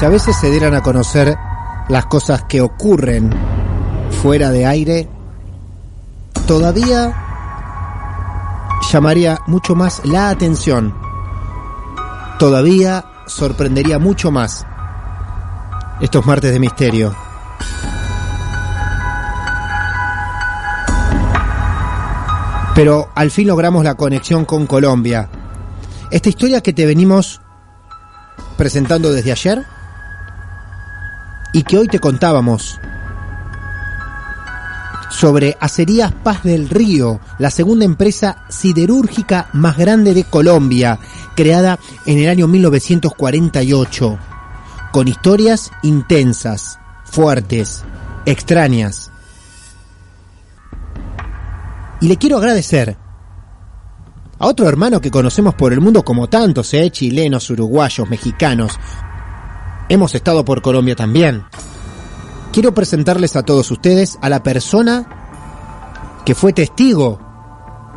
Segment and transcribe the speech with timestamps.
[0.00, 1.36] Si a veces se dieran a conocer
[1.90, 3.30] las cosas que ocurren
[4.22, 5.10] fuera de aire,
[6.46, 7.14] todavía
[8.90, 10.94] llamaría mucho más la atención.
[12.38, 14.64] Todavía sorprendería mucho más
[16.00, 17.14] estos martes de misterio.
[22.74, 25.28] Pero al fin logramos la conexión con Colombia.
[26.10, 27.42] Esta historia que te venimos
[28.56, 29.79] presentando desde ayer
[31.52, 32.78] y que hoy te contábamos
[35.10, 40.98] sobre Acerías Paz del Río, la segunda empresa siderúrgica más grande de Colombia,
[41.34, 44.18] creada en el año 1948,
[44.92, 47.84] con historias intensas, fuertes,
[48.24, 49.10] extrañas.
[52.00, 52.96] Y le quiero agradecer
[54.38, 56.90] a otro hermano que conocemos por el mundo como tantos, ¿eh?
[56.90, 58.78] chilenos, uruguayos, mexicanos.
[59.90, 61.42] Hemos estado por Colombia también.
[62.52, 65.04] Quiero presentarles a todos ustedes a la persona
[66.24, 67.18] que fue testigo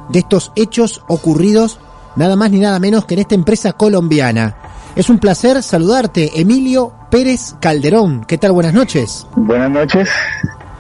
[0.10, 1.80] de estos hechos ocurridos
[2.16, 4.58] nada más ni nada menos que en esta empresa colombiana.
[4.96, 8.26] Es un placer saludarte, Emilio Pérez Calderón.
[8.26, 8.54] ¿Qué tal?
[8.54, 9.28] Buenas noches.
[9.36, 10.10] Buenas noches.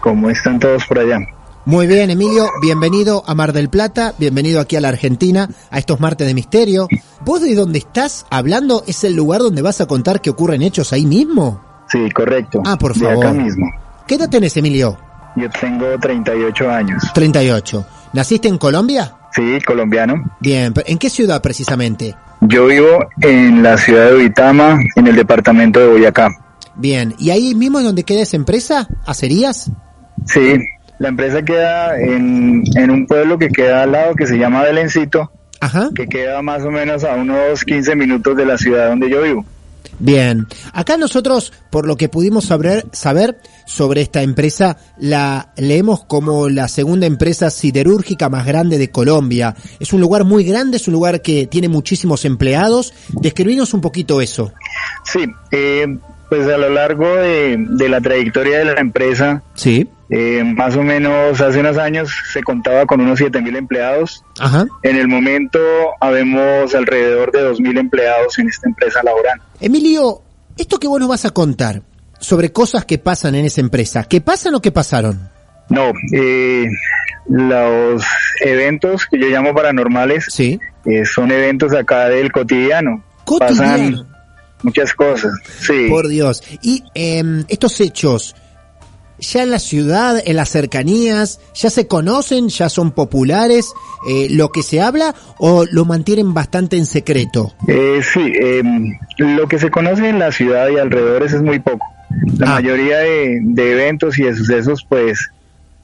[0.01, 1.19] ¿Cómo están todos por allá?
[1.65, 5.99] Muy bien, Emilio, bienvenido a Mar del Plata, bienvenido aquí a la Argentina, a estos
[6.01, 6.89] martes de misterio.
[7.21, 10.91] ¿Vos de dónde estás hablando es el lugar donde vas a contar que ocurren hechos
[10.91, 11.61] ahí mismo?
[11.87, 12.61] Sí, correcto.
[12.65, 13.25] Ah, por De favor.
[13.25, 13.65] acá mismo.
[14.05, 14.97] ¿Qué edad tenés, Emilio?
[15.37, 17.03] Yo tengo 38 años.
[17.13, 17.85] 38.
[18.11, 19.15] ¿Naciste en Colombia?
[19.33, 20.15] Sí, colombiano.
[20.41, 22.13] Bien, ¿en qué ciudad precisamente?
[22.41, 26.29] Yo vivo en la ciudad de Uitama, en el departamento de Boyacá.
[26.75, 28.87] Bien, ¿y ahí mismo es donde queda esa empresa?
[29.05, 29.71] ¿Acerías?
[30.25, 30.57] Sí,
[30.99, 35.31] la empresa queda en, en un pueblo que queda al lado que se llama Belencito,
[35.59, 35.89] Ajá.
[35.95, 39.45] que queda más o menos a unos 15 minutos de la ciudad donde yo vivo.
[39.99, 46.49] Bien, acá nosotros, por lo que pudimos saber, saber sobre esta empresa, la leemos como
[46.49, 49.55] la segunda empresa siderúrgica más grande de Colombia.
[49.79, 52.93] Es un lugar muy grande, es un lugar que tiene muchísimos empleados.
[53.09, 54.51] Describinos un poquito eso.
[55.05, 55.85] Sí, eh,
[56.27, 59.87] pues a lo largo de, de la trayectoria de la empresa, Sí.
[60.15, 64.23] Eh, más o menos hace unos años se contaba con unos 7.000 empleados.
[64.39, 64.65] Ajá.
[64.83, 65.59] En el momento
[65.99, 69.41] habemos alrededor de 2.000 empleados en esta empresa laboral.
[69.59, 70.21] Emilio,
[70.57, 71.81] esto que vos nos vas a contar
[72.19, 75.29] sobre cosas que pasan en esa empresa, ¿qué pasan o qué pasaron?
[75.69, 76.67] No, eh,
[77.27, 78.03] los
[78.41, 80.59] eventos que yo llamo paranormales Sí.
[80.85, 83.03] eh, son eventos acá del cotidiano.
[83.25, 83.97] Cotidiano.
[83.97, 84.07] Pasan
[84.61, 85.31] muchas cosas.
[85.59, 85.87] Sí.
[85.89, 86.43] Por Dios.
[86.61, 88.35] Y em, estos hechos,
[89.19, 93.73] ya en la ciudad, en las cercanías, ya se conocen, ya son populares,
[94.09, 97.53] eh, lo que se habla o lo mantienen bastante en secreto.
[97.67, 98.61] Eh, sí, eh,
[99.17, 101.85] lo que se conoce en la ciudad y alrededores es muy poco.
[102.37, 102.53] La Ah.
[102.55, 105.29] mayoría de, de eventos y de sucesos pues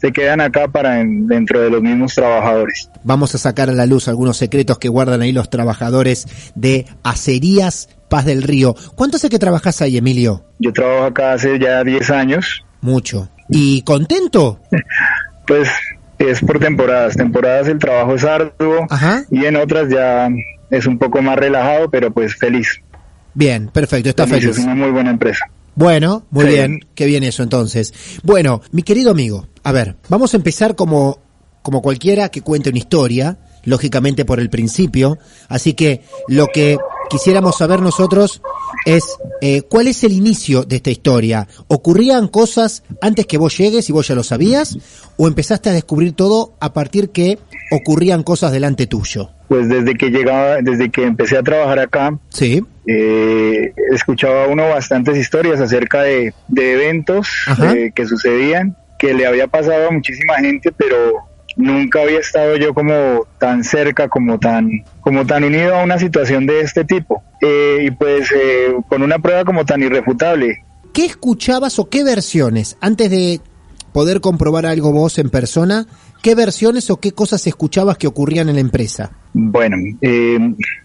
[0.02, 2.90] se quedan acá para en- dentro de los mismos trabajadores.
[3.04, 7.90] Vamos a sacar a la luz algunos secretos que guardan ahí los trabajadores de Acerías
[8.10, 8.76] Paz del Río.
[8.96, 10.46] ¿Cuánto hace que trabajas ahí, Emilio?
[10.60, 13.30] Yo trabajo acá hace ya 10 años, Mucho.
[13.50, 14.60] ¿Y contento?
[15.48, 15.70] pues
[16.18, 17.16] es por temporadas.
[17.16, 19.24] Temporadas el trabajo es arduo Ajá.
[19.32, 20.30] y en otras ya
[20.70, 22.82] es un poco más relajado, pero pues feliz.
[23.34, 24.58] Bien, perfecto, está Feliz, feliz.
[24.60, 25.46] Es una muy buena empresa.
[25.76, 26.52] Bueno, muy Sí.
[26.52, 27.94] bien, qué bien eso entonces.
[28.24, 31.20] Bueno, mi querido amigo, a ver, vamos a empezar como,
[31.62, 35.18] como cualquiera que cuente una historia, lógicamente por el principio,
[35.48, 36.78] así que lo que
[37.10, 38.42] quisiéramos saber nosotros
[38.86, 39.06] es
[39.42, 41.48] eh, cuál es el inicio de esta historia.
[41.68, 44.78] ¿Ocurrían cosas antes que vos llegues y vos ya lo sabías?
[45.18, 47.40] ¿O empezaste a descubrir todo a partir que
[47.72, 49.30] ocurrían cosas delante tuyo?
[49.48, 55.18] Pues desde que llegaba, desde que empecé a trabajar acá, Sí, eh, escuchaba uno bastantes
[55.18, 57.28] historias acerca de, de eventos
[57.64, 61.29] eh, que sucedían, que le había pasado a muchísima gente, pero
[61.60, 64.70] nunca había estado yo como tan cerca, como tan,
[65.02, 67.22] como tan unido a una situación de este tipo.
[67.42, 70.64] Eh, y pues eh, con una prueba como tan irrefutable.
[70.94, 73.42] ¿Qué escuchabas o qué versiones, antes de
[73.92, 75.86] poder comprobar algo vos en persona,
[76.24, 79.12] qué versiones o qué cosas escuchabas que ocurrían en la empresa?
[79.34, 80.40] Bueno, eh,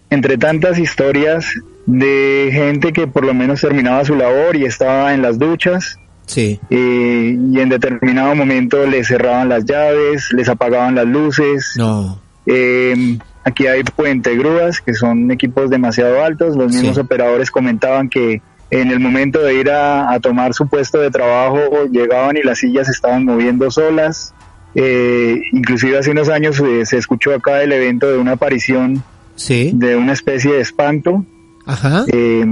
[0.09, 1.45] entre tantas historias
[1.85, 6.59] de gente que por lo menos terminaba su labor y estaba en las duchas, Sí,
[6.69, 11.73] eh, y en determinado momento les cerraban las llaves, les apagaban las luces.
[11.77, 16.55] no, Eh, aquí hay puente grúas, que son equipos demasiado altos.
[16.55, 17.01] Los mismos Sí.
[17.01, 18.41] operadores comentaban que
[18.71, 22.59] en el momento de ir a, a tomar su puesto de trabajo llegaban y las
[22.59, 24.33] sillas estaban moviendo solas.
[24.73, 29.01] Eh, inclusive hace unos años eh, se escuchó acá el evento de una aparición
[29.35, 31.23] sí, de una especie de espanto,
[31.65, 32.43] ajá, eh,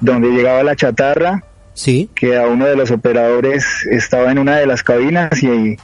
[0.00, 1.42] donde llegaba la chatarra
[1.78, 5.76] sí, que a uno de los operadores estaba en una de las cabinas y,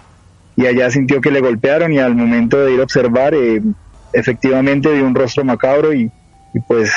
[0.56, 3.62] y allá sintió que le golpearon y al momento de ir a observar eh,
[4.12, 6.10] efectivamente vio un rostro macabro y,
[6.52, 6.92] y pues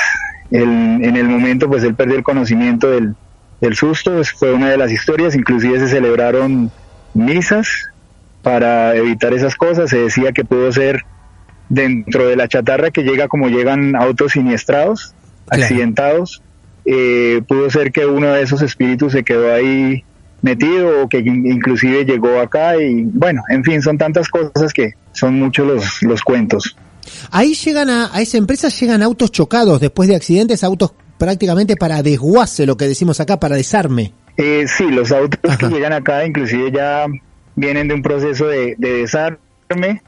[0.50, 3.14] en el momento pues él perdió el conocimiento del,
[3.60, 6.70] del susto, pues, fue una de las historias, inclusive se celebraron
[7.14, 7.90] misas
[8.42, 11.04] para evitar esas cosas, se decía que pudo ser
[11.68, 15.14] dentro de la chatarra que llega como llegan autos siniestrados,
[15.46, 15.62] Claro.
[15.62, 16.42] accidentados,
[16.90, 20.04] eh, pudo ser que uno de esos espíritus se quedó ahí
[20.40, 24.92] metido o que in- inclusive llegó acá y bueno, en fin, son tantas cosas que
[25.12, 26.76] son muchos los, los cuentos.
[27.30, 32.02] Ahí llegan a, a esa empresa llegan autos chocados después de accidentes, autos prácticamente para
[32.02, 34.12] desguace, lo que decimos acá, para desarme.
[34.36, 35.56] Eh, sí, los autos Ajá.
[35.58, 37.06] que llegan acá inclusive ya
[37.56, 39.38] vienen de un proceso de, de desarme,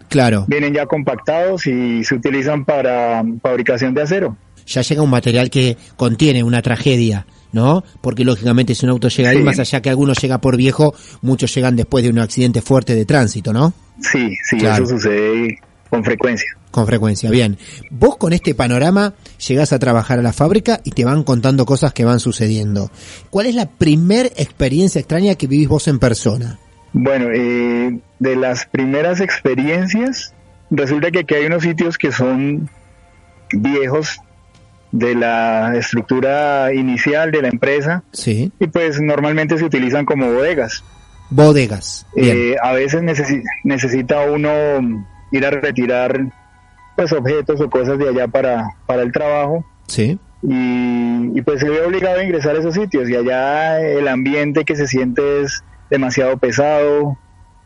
[0.08, 4.36] Claro, vienen ya compactados y se utilizan para fabricación de acero.
[4.70, 7.82] Ya llega un material que contiene una tragedia, ¿no?
[8.00, 9.42] Porque lógicamente si un auto llega ahí, Sí.
[9.42, 13.04] más allá que alguno llega por viejo, muchos llegan después de un accidente fuerte de
[13.04, 13.72] tránsito, ¿no?
[14.00, 14.84] Sí, sí, Claro.
[14.84, 15.58] eso sucede
[15.88, 16.48] con frecuencia.
[16.70, 17.58] Con frecuencia, bien.
[17.90, 19.14] Vos con este panorama
[19.48, 22.92] llegás a trabajar a la fábrica y te van contando cosas que van sucediendo.
[23.28, 26.60] ¿Cuál es la primer experiencia extraña que vivís vos en persona?
[26.92, 30.32] Bueno, eh, de las primeras experiencias,
[30.70, 32.70] resulta que aquí hay unos sitios que son
[33.52, 34.18] viejos
[34.92, 38.50] de la estructura inicial de la empresa Sí.
[38.58, 40.82] y pues normalmente se utilizan como bodegas.
[41.30, 42.06] Bodegas.
[42.16, 44.50] Eh, a veces necesi- necesita uno
[45.30, 46.20] ir a retirar
[46.96, 50.18] pues objetos o cosas de allá para, para el trabajo sí.
[50.42, 54.64] y, y, pues se ve obligado a ingresar a esos sitios y allá el ambiente
[54.64, 57.16] que se siente es demasiado pesado,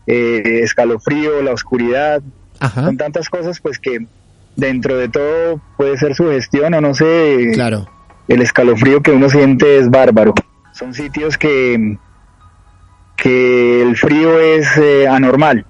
[0.06, 2.22] eh, escalofrío, la oscuridad,
[2.60, 2.84] Ajá.
[2.84, 4.06] son tantas cosas pues que
[4.56, 7.88] dentro de todo puede ser su gestión o no sé, Claro.
[8.28, 10.34] el escalofrío que uno siente es bárbaro.
[10.72, 11.96] Son sitios que,
[13.16, 15.64] que el frío es eh, anormal.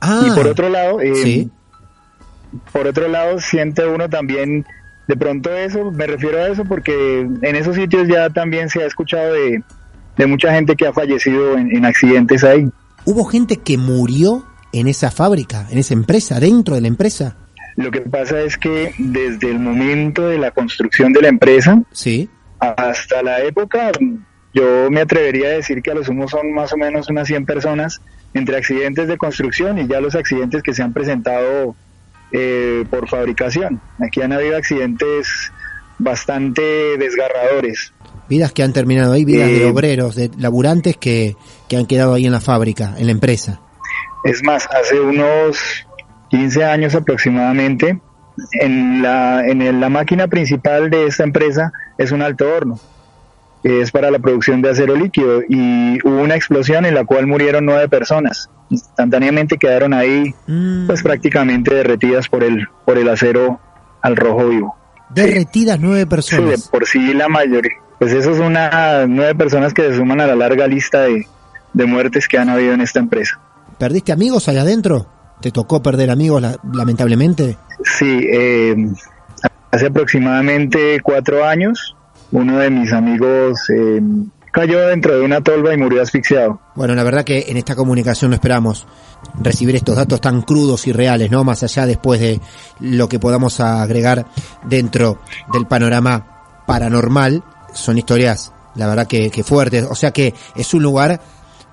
[0.00, 0.24] Ah.
[0.26, 1.50] Y por otro lado, eh, Sí.
[2.72, 4.66] por otro lado siente uno también
[5.06, 8.86] de pronto eso, me refiero a eso porque en esos sitios ya también se ha
[8.86, 9.62] escuchado de,
[10.16, 12.68] de mucha gente que ha fallecido en, en accidentes ahí.
[13.04, 17.36] ¿Hubo gente que murió en esa fábrica, en esa empresa, dentro de la empresa?
[17.76, 22.28] Lo que pasa es que desde el momento de la construcción de la empresa Sí.
[22.60, 23.90] hasta la época,
[24.52, 27.44] yo me atrevería a decir que a lo sumo son más o menos unas 100
[27.46, 28.00] personas
[28.32, 31.74] entre accidentes de construcción y ya los accidentes que se han presentado
[32.32, 33.80] eh, por fabricación.
[34.04, 35.52] Aquí han habido accidentes
[35.98, 36.62] bastante
[36.98, 37.92] desgarradores.
[38.28, 41.36] Vidas que han terminado ahí, vidas de Eh, obreros, de laburantes que,
[41.68, 43.60] que han quedado ahí en la fábrica, en la empresa.
[44.24, 45.58] Es más, hace unos
[46.38, 48.00] 15 años aproximadamente,
[48.60, 52.78] en la, en la máquina principal de esta empresa es un alto horno.
[53.62, 57.64] Es para la producción de acero líquido y hubo una explosión en la cual murieron
[57.64, 58.50] nueve personas.
[58.68, 63.60] Instantáneamente quedaron ahí, Mm, pues prácticamente derretidas por el, por el acero
[64.02, 64.76] al rojo vivo.
[65.10, 66.68] derretidas nueve Sí, de personas.
[66.68, 67.72] por sí la mayoría.
[68.00, 71.26] Pues eso es una nueve personas que se suman a la larga lista de,
[71.72, 73.38] de muertes que han habido en esta empresa.
[73.78, 75.06] ¿Perdiste amigos allá adentro?
[75.40, 77.56] ¿Te tocó perder amigos la- lamentablemente?
[77.98, 78.74] Sí, eh,
[79.70, 81.96] hace aproximadamente cuatro años,
[82.32, 84.00] uno de mis amigos eh,
[84.52, 86.60] cayó dentro de una tolva y murió asfixiado.
[86.74, 88.86] Bueno, la verdad que en esta comunicación no esperamos
[89.42, 91.44] recibir estos datos tan crudos y reales, ¿no?
[91.44, 92.40] Más allá después de
[92.80, 94.26] lo que podamos agregar
[94.64, 95.18] dentro
[95.52, 100.82] del panorama paranormal, son historias, la verdad que, que fuertes, o sea que es un
[100.82, 101.20] lugar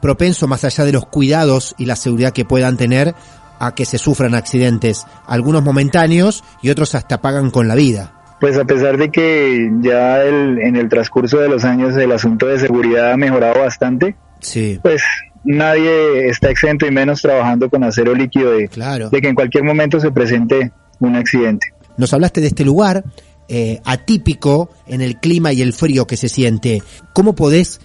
[0.02, 3.14] propenso más allá de los cuidados y la seguridad que puedan tener
[3.62, 8.38] a que se sufran accidentes, algunos momentáneos y otros hasta pagan con la vida.
[8.40, 12.48] Pues a pesar de que ya el, en el transcurso de los años el asunto
[12.48, 15.04] de seguridad ha mejorado bastante, Sí, pues
[15.44, 19.10] nadie está exento y menos trabajando con acero líquido de, claro.
[19.10, 21.68] de que en cualquier momento se presente un accidente.
[21.98, 23.04] Nos hablaste de este lugar
[23.48, 26.82] eh, atípico en el clima y el frío que se siente.
[27.14, 27.80] ¿Cómo podés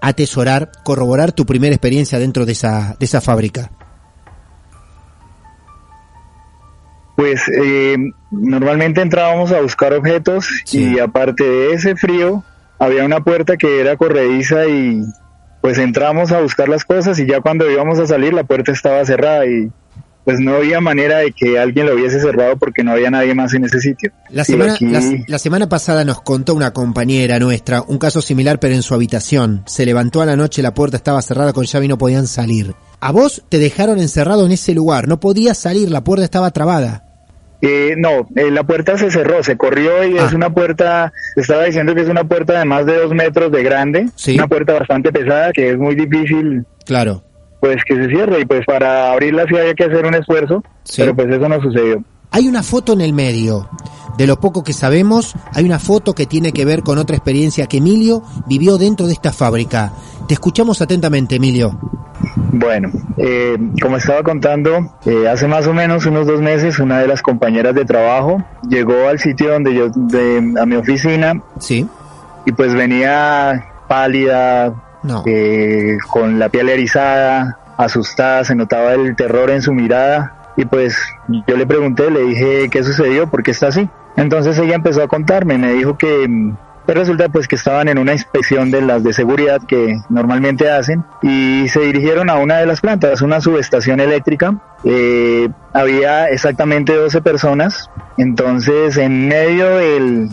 [0.00, 3.72] atesorar, corroborar tu primera experiencia dentro de esa, de esa fábrica?
[7.20, 7.96] Pues eh,
[8.30, 10.94] normalmente entrábamos a buscar objetos Sí.
[10.94, 12.42] y aparte de ese frío
[12.78, 15.02] había una puerta que era corrediza y
[15.60, 19.04] pues entramos a buscar las cosas y ya cuando íbamos a salir la puerta estaba
[19.04, 19.70] cerrada y
[20.24, 23.52] pues no había manera de que alguien lo hubiese cerrado porque no había nadie más
[23.52, 24.12] en ese sitio.
[24.30, 28.58] La semana, aquí- la, la semana pasada nos contó una compañera nuestra un caso similar
[28.60, 29.62] pero en su habitación.
[29.66, 32.74] Se levantó a la noche, la puerta estaba cerrada con llave y no podían salir.
[33.00, 37.04] A vos te dejaron encerrado en ese lugar, no podías salir, la puerta estaba trabada.
[37.62, 40.24] Eh, no, eh, la puerta se cerró, se corrió y Ah.
[40.26, 43.62] es una puerta, estaba diciendo que es una puerta de más de dos metros de
[43.62, 44.34] grande, Sí.
[44.34, 47.22] una puerta bastante pesada que es muy difícil Claro.
[47.60, 51.02] pues que se cierre y pues para abrirla sí había que hacer un esfuerzo, Sí.
[51.02, 52.02] pero pues eso no sucedió.
[52.30, 53.68] Hay una foto en el medio.
[54.16, 57.66] De lo poco que sabemos, hay una foto que tiene que ver con otra experiencia
[57.66, 59.92] que Emilio vivió dentro de esta fábrica.
[60.28, 61.78] Te escuchamos atentamente, Emilio.
[62.52, 67.06] Bueno, eh, como estaba contando, eh, hace más o menos unos dos meses una de
[67.06, 71.86] las compañeras de trabajo llegó al sitio donde yo, de, a mi oficina ¿Sí?
[72.44, 75.22] y pues venía pálida, No.
[75.26, 80.94] eh, con la piel erizada, asustada, se notaba el terror en su mirada y pues
[81.46, 83.88] yo le pregunté, le dije qué sucedió, por qué está así.
[84.16, 86.28] Entonces ella empezó a contarme, me dijo que
[86.84, 91.04] pues resulta pues que estaban en una inspección de las de seguridad que normalmente hacen
[91.22, 94.60] y se dirigieron a una de las plantas, una subestación eléctrica.
[94.84, 97.88] Eh, había exactamente 12 personas,
[98.18, 100.28] entonces en medio del,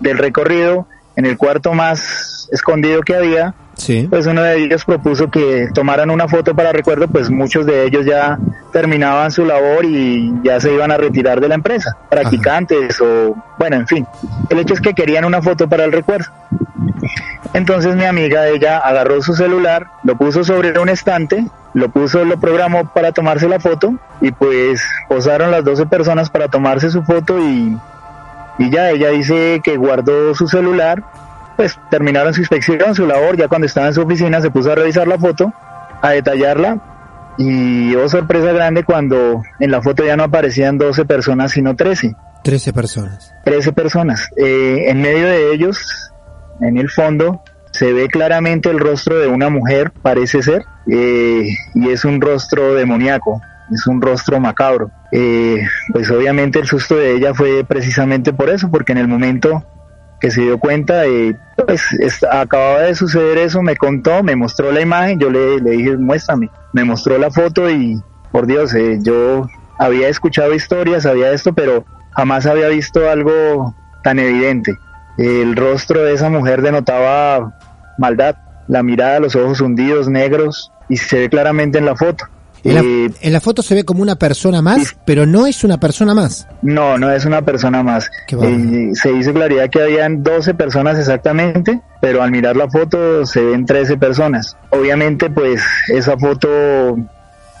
[0.00, 4.06] del recorrido, en el cuarto más escondido que había, Sí.
[4.08, 8.06] pues uno de ellos propuso que tomaran una foto para recuerdo, pues muchos de ellos
[8.06, 8.38] ya
[8.72, 13.76] terminaban su labor y ya se iban a retirar de la empresa, practicantes o bueno,
[13.76, 14.06] en fin.
[14.50, 16.26] El hecho es que querían una foto para el recuerdo.
[17.52, 22.38] Entonces mi amiga, ella agarró su celular, lo puso sobre un estante, lo puso, lo
[22.38, 27.38] programó para tomarse la foto y pues posaron las 12 personas para tomarse su foto
[27.38, 27.76] y,
[28.58, 31.04] y ya ella dice que guardó su celular
[31.56, 34.74] pues terminaron su inspección, su labor, ya cuando estaba en su oficina se puso a
[34.74, 35.52] revisar la foto,
[36.02, 36.80] a detallarla
[37.38, 42.14] y oh sorpresa grande cuando en la foto ya no aparecían 12 personas sino 13,
[42.44, 43.34] 13 personas.
[43.44, 44.28] 13 personas.
[44.36, 46.12] Eh, en medio de ellos,
[46.60, 47.42] en el fondo,
[47.72, 52.74] se ve claramente el rostro de una mujer, parece ser, eh, y es un rostro
[52.74, 53.40] demoníaco,
[53.72, 54.90] es un rostro macabro.
[55.10, 59.64] Eh, pues obviamente el susto de ella fue precisamente por eso, porque en el momento
[60.24, 64.72] que se dio cuenta, eh, pues es- acababa de suceder eso, me contó, me mostró
[64.72, 68.00] la imagen, yo le, le dije, muéstrame, me mostró la foto y,
[68.32, 69.46] por Dios, eh, yo
[69.78, 74.78] había escuchado historias, había esto, pero jamás había visto algo tan evidente.
[75.18, 77.52] El rostro de esa mujer denotaba
[77.98, 78.34] maldad,
[78.66, 82.24] la mirada, los ojos hundidos, negros, y se ve claramente en la foto.
[82.64, 85.64] En la, Eh, en la foto se ve como una persona más, pero no es
[85.64, 86.48] una persona más.
[86.62, 88.10] No, no es una persona más.
[88.28, 93.42] Eh, se hizo claridad que habían 12 personas exactamente, pero al mirar la foto se
[93.42, 94.56] ven 13 personas.
[94.70, 96.48] Obviamente, pues esa foto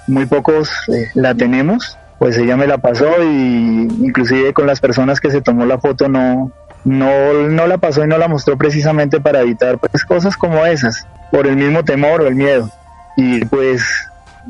[0.06, 5.20] muy pocos eh, la tenemos, pues ella me la pasó y inclusive con las personas
[5.20, 6.52] que se tomó la foto no
[6.84, 11.06] no no la pasó y no la mostró precisamente para evitar pues cosas como esas,
[11.30, 12.70] por el mismo temor o el miedo.
[13.16, 13.82] Y pues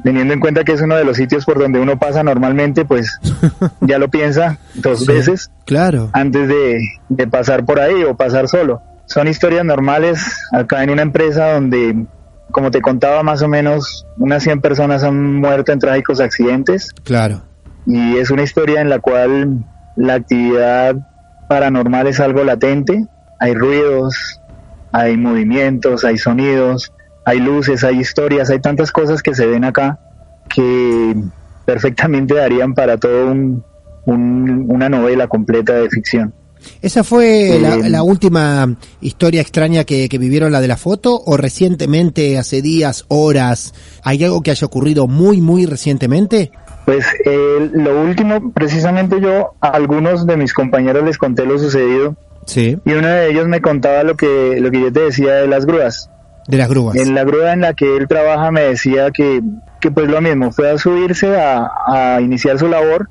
[0.03, 3.19] teniendo en cuenta que es uno de los sitios por donde uno pasa normalmente, pues
[3.81, 5.07] ya lo piensa dos Sí.
[5.07, 6.11] veces Claro.
[6.13, 8.83] antes de, de pasar por ahí o pasar solo.
[9.07, 12.07] Son historias normales acá en una empresa donde,
[12.51, 17.43] como te contaba, más o menos unas 100 personas han muerto en trágicos accidentes Claro.
[17.87, 19.65] y es una historia en la cual
[19.97, 20.97] la actividad
[21.49, 23.07] paranormal es algo latente.
[23.39, 24.41] Hay ruidos,
[24.93, 26.93] hay movimientos, hay sonidos,
[27.25, 29.99] hay luces, hay historias, hay tantas cosas que se ven acá
[30.49, 31.15] que
[31.65, 33.65] perfectamente darían para todo un,
[34.07, 36.33] un- una novela completa de ficción.
[36.81, 41.21] ¿Esa fue la, Eh, la última historia extraña que, que vivieron, la de la foto?
[41.27, 46.53] ¿O recientemente, hace días, horas, hay algo que haya ocurrido muy, muy recientemente?
[46.87, 52.17] Pues eh, lo último, precisamente yo a algunos de mis compañeros les conté lo sucedido
[52.47, 52.79] Sí.
[52.85, 55.65] y uno de ellos me contaba lo que, lo que yo te decía de las
[55.67, 56.11] grúas.
[56.47, 56.97] De las grúas.
[56.97, 59.41] En la grúa en la que él trabaja me decía que,
[59.81, 63.09] que pues lo mismo, fue a subirse a, a iniciar su labor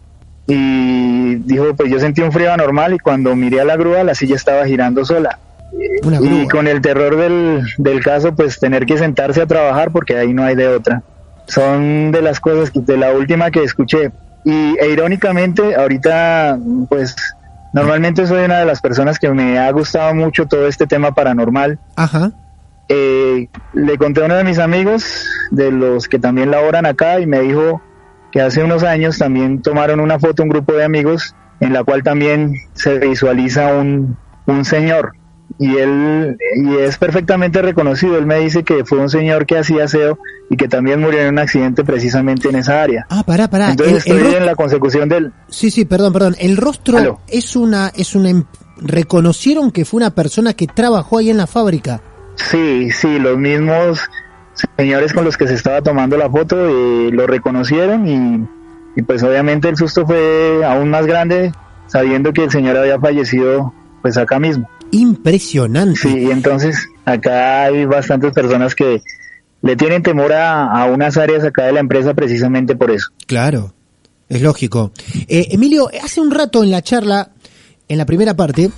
[0.47, 4.13] y dijo, pues yo sentí un frío anormal y cuando miré a la grúa la
[4.15, 5.39] silla estaba girando sola.
[6.03, 6.51] Una Y grúa.
[6.51, 10.43] con el terror del, del caso, pues tener que sentarse a trabajar porque ahí no
[10.43, 11.01] hay de otra.
[11.47, 14.11] Son de las cosas que de la última que escuché.
[14.45, 16.57] Y e irónicamente, ahorita,
[16.89, 17.15] pues
[17.73, 21.79] normalmente soy una de las personas que me ha gustado mucho todo este tema paranormal.
[21.95, 22.31] Ajá.
[22.89, 27.25] Eh, le conté a uno de mis amigos, de los que también laboran acá, y
[27.25, 27.81] me dijo
[28.31, 32.03] que hace unos años también tomaron una foto, un grupo de amigos, en la cual
[32.03, 35.13] también se visualiza un, un señor.
[35.59, 38.17] Y él y es perfectamente reconocido.
[38.17, 40.17] Él me dice que fue un señor que hacía aseo
[40.49, 43.05] y que también murió en un accidente precisamente en esa área.
[43.09, 43.69] Ah, pará, pará.
[43.69, 45.31] Entonces El- estoy en la consecución del...
[45.49, 46.35] Sí, sí, perdón, perdón.
[46.39, 48.45] El rostro es una, es una, em-
[48.77, 52.01] reconocieron que fue una persona que trabajó ahí en la fábrica.
[52.35, 54.01] Sí, sí, los mismos
[54.77, 58.47] señores con los que se estaba tomando la foto eh, lo reconocieron y,
[58.95, 61.51] y pues obviamente el susto fue aún más grande
[61.87, 64.69] sabiendo que el señor había fallecido pues acá mismo.
[64.91, 65.99] Impresionante.
[65.99, 69.01] Sí, entonces acá hay bastantes personas que
[69.61, 73.09] le tienen temor a, a unas áreas acá de la empresa precisamente por eso.
[73.25, 73.73] Claro,
[74.29, 74.91] es lógico.
[75.27, 77.31] Eh, Emilio, hace un rato en la charla,
[77.87, 78.69] en la primera parte,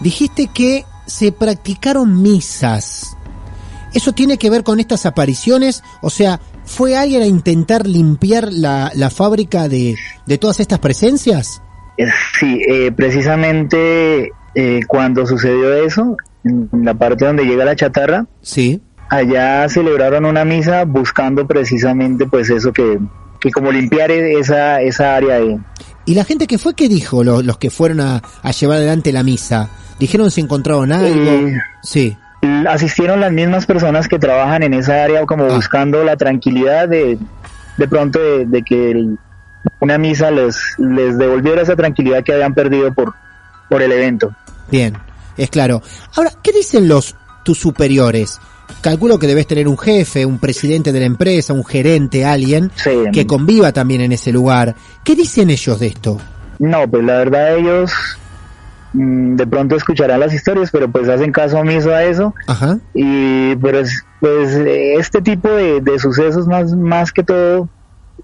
[0.00, 3.16] dijiste que se practicaron misas.
[3.94, 5.82] ¿Eso tiene que ver con estas apariciones?
[6.02, 9.96] O sea, ¿fue alguien a intentar limpiar la, la fábrica de,
[10.26, 11.62] de todas estas presencias?
[11.96, 12.06] Eh,
[12.38, 18.80] Sí, eh, precisamente eh, cuando sucedió eso, en la parte donde llega la chatarra, Sí.
[19.08, 22.98] allá celebraron una misa buscando precisamente pues eso que,
[23.40, 25.58] que como limpiar esa, esa área de...
[26.04, 29.12] ¿Y la gente que fue, qué dijo los, los que fueron a, a llevar adelante
[29.12, 29.70] la misa?
[29.98, 31.08] ¿Dijeron si encontraron algo?
[31.30, 32.16] Eh, Sí.
[32.68, 35.54] Asistieron las mismas personas que trabajan en esa área como Ah.
[35.54, 37.18] buscando la tranquilidad de,
[37.76, 39.18] de pronto de, de que el-
[39.80, 43.14] una misa les, les devolviera esa tranquilidad que habían perdido por,
[43.68, 44.32] por el evento.
[44.70, 44.94] Bien,
[45.36, 45.82] es claro.
[46.14, 48.38] Ahora, ¿qué dicen los tus superiores?
[48.80, 52.90] Calculo que debes tener un jefe, un presidente de la empresa, un gerente, alguien Sí.
[53.12, 54.74] que conviva también en ese lugar.
[55.04, 56.18] ¿Qué dicen ellos de esto?
[56.58, 58.25] No, pues la verdad ellos mm,
[58.98, 62.78] de pronto escucharán las historias, pero pues hacen caso omiso a eso Ajá.
[62.94, 67.68] y pues, pues este tipo de, de sucesos más, más que todo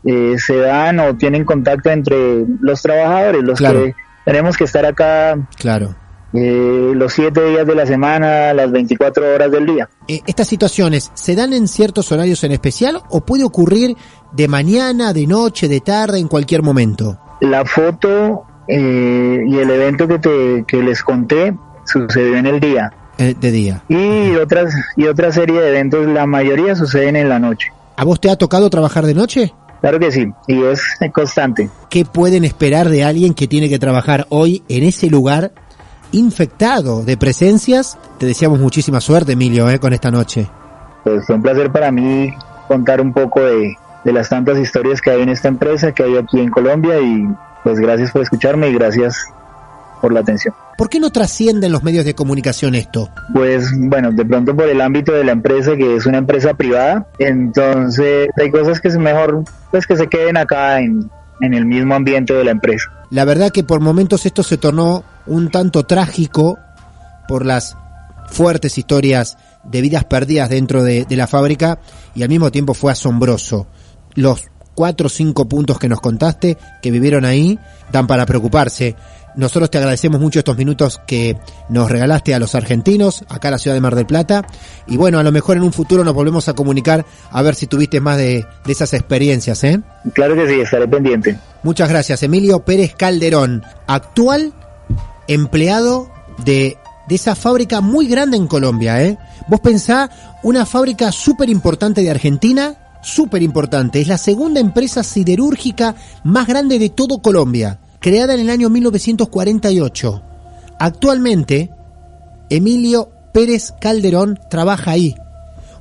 [0.04, 3.84] eh, se dan o tienen contacto entre los trabajadores, los Claro.
[3.84, 5.94] que tenemos que estar acá Claro.
[6.32, 9.88] eh, los siete días de la semana, las 24 horas del día.
[10.08, 13.94] Eh, ¿Estas situaciones se dan en ciertos horarios en especial o puede ocurrir
[14.32, 17.18] de mañana, de noche, de tarde, en cualquier momento?
[17.42, 22.92] La foto eh, y el evento que, te, que les conté sucedió en el día
[23.18, 23.82] Eh, de día.
[23.88, 27.72] y otras y otra serie de eventos, la mayoría suceden en la noche.
[27.96, 29.52] ¿A vos te ha tocado trabajar de noche?
[29.80, 30.80] Claro que sí, y es
[31.12, 31.68] constante.
[31.90, 35.50] ¿Qué pueden esperar de alguien que tiene que trabajar hoy en ese lugar
[36.12, 37.98] infectado de presencias?
[38.18, 40.46] Te deseamos muchísima suerte, Emilio, eh, con esta noche.
[41.04, 42.32] Pues fue un placer para mí
[42.68, 46.16] contar un poco de, de las tantas historias que hay en esta empresa, que hay
[46.16, 47.26] aquí en Colombia y
[47.62, 49.16] pues gracias por escucharme y gracias
[50.00, 50.54] por la atención.
[50.76, 53.08] ¿Por qué no trasciende en los medios de comunicación esto?
[53.32, 57.06] Pues bueno, de pronto por el ámbito de la empresa, que es una empresa privada,
[57.18, 61.08] entonces hay cosas que es mejor pues que se queden acá en,
[61.40, 62.90] en el mismo ambiente de la empresa.
[63.10, 66.58] La verdad que por momentos esto se tornó un tanto trágico
[67.28, 67.76] por las
[68.28, 71.78] fuertes historias de vidas perdidas dentro de, de la fábrica
[72.14, 73.66] y al mismo tiempo fue asombroso.
[74.14, 77.58] Los cuatro o cinco puntos que nos contaste que vivieron ahí
[77.90, 78.96] dan para preocuparse.
[79.34, 81.38] Nosotros te agradecemos mucho estos minutos que
[81.70, 84.46] nos regalaste a los argentinos, acá en la ciudad de Mar del Plata.
[84.86, 87.66] Y bueno, a lo mejor en un futuro nos volvemos a comunicar a ver si
[87.66, 89.80] tuviste más de, de esas experiencias, ¿eh?
[90.12, 91.38] Claro que sí, estaré pendiente.
[91.62, 94.52] Muchas gracias, Emilio Pérez Calderón, actual
[95.28, 96.10] empleado
[96.44, 96.76] de,
[97.08, 99.16] de esa fábrica muy grande en Colombia, ¿eh?
[99.48, 100.10] Vos pensá,
[100.42, 106.78] una fábrica súper importante de Argentina, súper importante, es la segunda empresa siderúrgica más grande
[106.78, 110.22] de todo Colombia, creada en el año 1948.
[110.78, 111.70] Actualmente,
[112.48, 115.14] Emilio Pérez Calderón trabaja ahí.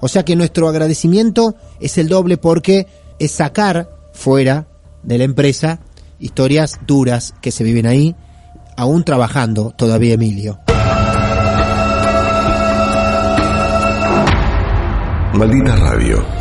[0.01, 2.87] O sea que nuestro agradecimiento es el doble porque
[3.19, 4.67] es sacar fuera
[5.03, 5.79] de la empresa
[6.19, 8.15] historias duras que se viven ahí,
[8.77, 10.59] aún trabajando todavía Emilio.
[15.33, 16.40] Maldita Radio